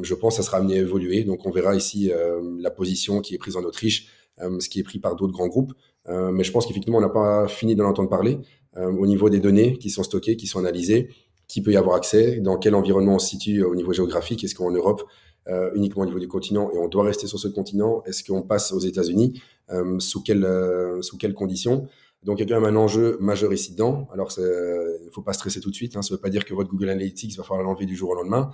je 0.03 0.13
pense 0.13 0.37
que 0.37 0.43
ça 0.43 0.47
sera 0.47 0.57
amené 0.57 0.77
à 0.77 0.81
évoluer. 0.81 1.23
Donc, 1.23 1.45
on 1.45 1.51
verra 1.51 1.75
ici 1.75 2.11
la 2.59 2.71
position 2.71 3.19
qui 3.19 3.35
est 3.35 3.37
prise 3.37 3.57
en 3.57 3.63
Autriche, 3.63 4.07
ce 4.37 4.69
qui 4.69 4.79
est 4.79 4.83
pris 4.83 4.99
par 4.99 5.15
d'autres 5.15 5.33
grands 5.33 5.47
groupes. 5.47 5.73
mais 6.07 6.43
je 6.43 6.51
pense 6.51 6.65
qu'effectivement, 6.65 6.99
on 6.99 7.01
n'a 7.01 7.09
pas 7.09 7.47
fini 7.47 7.75
de 7.75 7.81
l'entendre 7.81 8.09
parler. 8.09 8.37
au 8.77 9.07
niveau 9.07 9.29
des 9.29 9.39
données 9.39 9.77
qui 9.77 9.89
sont 9.89 10.03
stockées, 10.03 10.37
qui 10.37 10.47
sont 10.47 10.59
analysées, 10.59 11.09
qui 11.51 11.61
peut 11.61 11.71
y 11.71 11.77
avoir 11.77 11.95
accès, 11.95 12.39
dans 12.39 12.57
quel 12.57 12.75
environnement 12.75 13.15
on 13.15 13.19
se 13.19 13.27
situe 13.27 13.63
au 13.63 13.75
niveau 13.75 13.93
géographique, 13.93 14.43
est-ce 14.43 14.55
qu'en 14.55 14.71
Europe, 14.71 15.03
euh, 15.47 15.69
uniquement 15.75 16.03
au 16.03 16.05
niveau 16.05 16.19
du 16.19 16.27
continent, 16.27 16.71
et 16.73 16.77
on 16.77 16.87
doit 16.87 17.03
rester 17.03 17.27
sur 17.27 17.39
ce 17.39 17.47
continent, 17.47 18.03
est-ce 18.05 18.23
qu'on 18.23 18.41
passe 18.41 18.71
aux 18.71 18.79
États-Unis, 18.79 19.41
euh, 19.71 19.99
sous, 19.99 20.23
quelles, 20.23 20.45
euh, 20.45 21.01
sous 21.01 21.17
quelles 21.17 21.33
conditions? 21.33 21.87
Donc 22.23 22.39
il 22.39 22.47
y 22.47 22.51
a 22.51 22.55
quand 22.55 22.61
même 22.61 22.73
un 22.73 22.79
enjeu 22.79 23.17
majeur 23.19 23.51
ici 23.51 23.71
dedans. 23.71 24.07
Alors 24.13 24.31
il 24.37 24.43
ne 24.43 25.11
faut 25.11 25.23
pas 25.23 25.33
stresser 25.33 25.59
tout 25.59 25.71
de 25.71 25.75
suite. 25.75 25.95
Hein. 25.95 26.01
Ça 26.01 26.13
ne 26.13 26.17
veut 26.17 26.21
pas 26.21 26.29
dire 26.29 26.45
que 26.45 26.53
votre 26.53 26.69
Google 26.69 26.89
Analytics 26.89 27.35
va 27.35 27.43
falloir 27.43 27.63
l'enlever 27.63 27.85
du 27.85 27.95
jour 27.95 28.11
au 28.11 28.15
lendemain. 28.15 28.51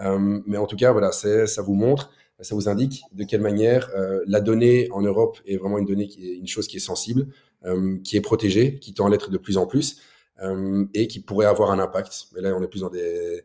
Euh, 0.00 0.40
mais 0.46 0.56
en 0.56 0.66
tout 0.66 0.76
cas, 0.76 0.92
voilà, 0.92 1.12
ça 1.12 1.62
vous 1.62 1.74
montre, 1.74 2.10
ça 2.40 2.54
vous 2.54 2.68
indique 2.68 3.02
de 3.12 3.24
quelle 3.24 3.42
manière 3.42 3.90
euh, 3.94 4.20
la 4.26 4.40
donnée 4.40 4.88
en 4.92 5.02
Europe 5.02 5.38
est 5.46 5.56
vraiment 5.56 5.78
une 5.78 5.84
donnée 5.84 6.08
est 6.18 6.38
une 6.38 6.48
chose 6.48 6.66
qui 6.66 6.78
est 6.78 6.80
sensible, 6.80 7.26
euh, 7.66 7.98
qui 8.02 8.16
est 8.16 8.22
protégée, 8.22 8.78
qui 8.78 8.94
tend 8.94 9.06
à 9.06 9.10
l'être 9.10 9.30
de 9.30 9.38
plus 9.38 9.58
en 9.58 9.66
plus. 9.66 10.00
Euh, 10.42 10.86
et 10.94 11.06
qui 11.06 11.20
pourrait 11.20 11.46
avoir 11.46 11.70
un 11.70 11.78
impact. 11.78 12.28
Mais 12.34 12.40
là, 12.40 12.54
on 12.56 12.62
est 12.62 12.68
plus 12.68 12.80
dans 12.80 12.88
des, 12.88 13.44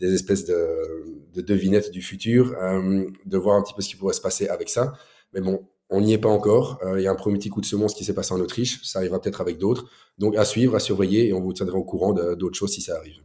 espèces 0.00 0.44
de, 0.44 1.26
de, 1.34 1.40
devinettes 1.40 1.90
du 1.90 2.00
futur, 2.00 2.54
euh, 2.62 3.06
de 3.26 3.38
voir 3.38 3.56
un 3.56 3.62
petit 3.62 3.74
peu 3.74 3.82
ce 3.82 3.88
qui 3.88 3.96
pourrait 3.96 4.14
se 4.14 4.20
passer 4.20 4.46
avec 4.48 4.68
ça. 4.68 4.92
Mais 5.32 5.40
bon, 5.40 5.66
on 5.90 6.00
n'y 6.00 6.12
est 6.12 6.18
pas 6.18 6.28
encore. 6.28 6.78
Euh, 6.84 7.00
il 7.00 7.02
y 7.02 7.08
a 7.08 7.10
un 7.10 7.16
premier 7.16 7.38
petit 7.38 7.48
coup 7.48 7.60
de 7.60 7.66
semonce 7.66 7.92
qui 7.92 8.04
s'est 8.04 8.14
passé 8.14 8.32
en 8.34 8.40
Autriche. 8.40 8.80
Ça 8.84 9.00
arrivera 9.00 9.20
peut-être 9.20 9.40
avec 9.40 9.58
d'autres. 9.58 9.90
Donc 10.18 10.36
à 10.36 10.44
suivre, 10.44 10.76
à 10.76 10.80
surveiller, 10.80 11.28
et 11.28 11.32
on 11.32 11.40
vous 11.40 11.52
tiendra 11.52 11.76
au 11.76 11.84
courant 11.84 12.12
d'autres 12.12 12.56
choses 12.56 12.72
si 12.72 12.82
ça 12.82 12.96
arrive. 12.96 13.16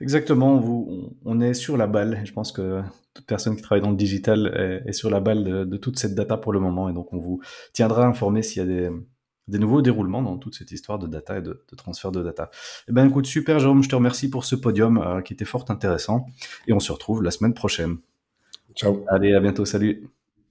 Exactement, 0.00 0.64
on 1.24 1.40
est 1.40 1.54
sur 1.54 1.76
la 1.76 1.86
balle. 1.86 2.22
Je 2.24 2.32
pense 2.32 2.52
que 2.52 2.80
toute 3.12 3.26
personne 3.26 3.54
qui 3.54 3.62
travaille 3.62 3.82
dans 3.82 3.90
le 3.90 3.96
digital 3.96 4.82
est, 4.86 4.92
sur 4.92 5.10
la 5.10 5.20
balle 5.20 5.68
de, 5.68 5.76
toute 5.76 5.98
cette 5.98 6.14
data 6.14 6.38
pour 6.38 6.52
le 6.52 6.58
moment. 6.58 6.88
Et 6.88 6.94
donc 6.94 7.12
on 7.12 7.18
vous 7.18 7.40
tiendra 7.72 8.06
informé 8.06 8.42
s'il 8.42 8.62
y 8.62 8.64
a 8.64 8.66
des, 8.66 8.90
des 9.50 9.58
nouveaux 9.58 9.82
déroulements 9.82 10.22
dans 10.22 10.38
toute 10.38 10.54
cette 10.54 10.72
histoire 10.72 10.98
de 10.98 11.06
data 11.06 11.38
et 11.38 11.42
de, 11.42 11.62
transfert 11.76 12.12
de 12.12 12.22
data. 12.22 12.50
Eh 12.88 12.92
ben 12.92 13.06
écoute, 13.06 13.26
super 13.26 13.58
Jérôme, 13.58 13.82
je 13.82 13.88
te 13.88 13.94
remercie 13.94 14.30
pour 14.30 14.44
ce 14.44 14.54
podium 14.54 14.98
euh, 14.98 15.20
qui 15.20 15.32
était 15.32 15.44
fort 15.44 15.64
intéressant 15.68 16.26
et 16.66 16.72
on 16.72 16.80
se 16.80 16.92
retrouve 16.92 17.22
la 17.22 17.30
semaine 17.30 17.54
prochaine. 17.54 17.98
Ciao. 18.74 19.04
Allez, 19.08 19.34
à 19.34 19.40
bientôt, 19.40 19.64
salut. 19.64 20.08